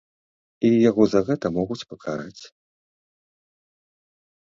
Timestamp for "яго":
0.89-1.03